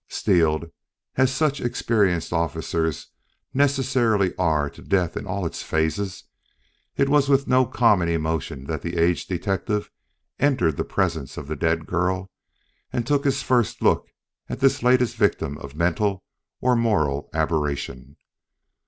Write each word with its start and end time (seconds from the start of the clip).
Steeled 0.09 0.71
as 1.15 1.31
such 1.31 1.61
experienced 1.61 2.33
officers 2.33 3.09
necessarily 3.53 4.35
are 4.35 4.67
to 4.67 4.81
death 4.81 5.15
in 5.15 5.27
all 5.27 5.45
its 5.45 5.61
phases, 5.61 6.23
it 6.97 7.07
was 7.07 7.29
with 7.29 7.47
no 7.47 7.67
common 7.67 8.09
emotion 8.09 8.63
that 8.65 8.81
the 8.81 8.97
aged 8.97 9.29
detective 9.29 9.91
entered 10.39 10.75
the 10.75 10.83
presence 10.83 11.37
of 11.37 11.45
the 11.47 11.55
dead 11.55 11.85
girl 11.85 12.31
and 12.91 13.05
took 13.05 13.23
his 13.23 13.43
first 13.43 13.83
look 13.83 14.09
at 14.49 14.59
this 14.59 14.81
latest 14.81 15.15
victim 15.17 15.55
of 15.59 15.75
mental 15.75 16.23
or 16.61 16.75
moral 16.75 17.29
aberration. 17.31 18.17